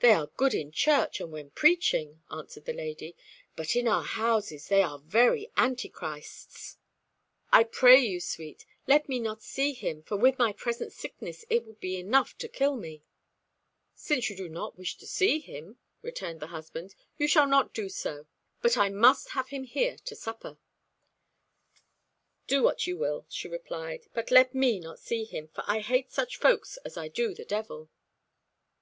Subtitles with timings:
[0.00, 3.16] "They are good in church and when preaching," answered the lady,
[3.56, 6.76] "but in our houses they are very antichrists.
[7.50, 11.64] I pray you, sweet, let me not see him, for with my present sickness it
[11.64, 13.04] would be enough to kill me."
[13.94, 17.88] "Since you do not wish to see him," returned the husband, "you shall not do
[17.88, 18.26] so,
[18.60, 20.58] but I must have him here to supper."
[22.46, 26.10] "Do what you will," she replied, "but let me not see him, for I hate
[26.10, 27.88] such folk as I do the devil."